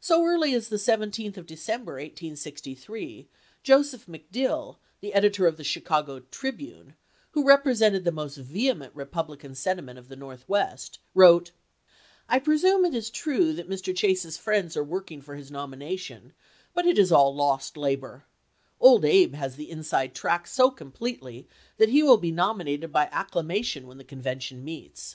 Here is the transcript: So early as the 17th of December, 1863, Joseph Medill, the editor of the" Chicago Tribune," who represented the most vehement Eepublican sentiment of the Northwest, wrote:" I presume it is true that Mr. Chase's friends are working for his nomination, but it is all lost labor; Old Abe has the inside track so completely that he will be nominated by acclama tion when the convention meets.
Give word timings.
So 0.00 0.24
early 0.24 0.54
as 0.56 0.68
the 0.70 0.74
17th 0.76 1.36
of 1.36 1.46
December, 1.46 1.92
1863, 1.92 3.28
Joseph 3.62 4.08
Medill, 4.08 4.80
the 5.00 5.14
editor 5.14 5.46
of 5.46 5.56
the" 5.56 5.62
Chicago 5.72 6.18
Tribune," 6.32 6.94
who 7.30 7.46
represented 7.46 8.02
the 8.02 8.10
most 8.10 8.38
vehement 8.38 8.96
Eepublican 8.96 9.54
sentiment 9.54 10.00
of 10.00 10.08
the 10.08 10.16
Northwest, 10.16 10.98
wrote:" 11.14 11.52
I 12.36 12.40
presume 12.40 12.84
it 12.84 12.92
is 12.92 13.08
true 13.08 13.52
that 13.52 13.70
Mr. 13.70 13.94
Chase's 13.94 14.36
friends 14.36 14.76
are 14.76 14.82
working 14.82 15.22
for 15.22 15.36
his 15.36 15.52
nomination, 15.52 16.32
but 16.74 16.84
it 16.84 16.98
is 16.98 17.12
all 17.12 17.32
lost 17.32 17.76
labor; 17.76 18.24
Old 18.80 19.04
Abe 19.04 19.34
has 19.34 19.54
the 19.54 19.70
inside 19.70 20.12
track 20.12 20.48
so 20.48 20.72
completely 20.72 21.46
that 21.76 21.88
he 21.90 22.02
will 22.02 22.18
be 22.18 22.32
nominated 22.32 22.90
by 22.90 23.06
acclama 23.12 23.64
tion 23.64 23.86
when 23.86 23.98
the 23.98 24.02
convention 24.02 24.64
meets. 24.64 25.14